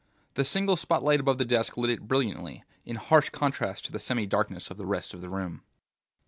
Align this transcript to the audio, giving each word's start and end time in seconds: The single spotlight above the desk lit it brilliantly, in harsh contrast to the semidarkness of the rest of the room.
The 0.33 0.43
single 0.43 0.75
spotlight 0.77 1.19
above 1.19 1.37
the 1.37 1.45
desk 1.45 1.77
lit 1.77 1.91
it 1.91 2.07
brilliantly, 2.07 2.63
in 2.85 2.95
harsh 2.95 3.29
contrast 3.29 3.85
to 3.85 3.91
the 3.91 3.99
semidarkness 3.99 4.71
of 4.71 4.77
the 4.77 4.87
rest 4.87 5.13
of 5.13 5.21
the 5.21 5.29
room. 5.29 5.61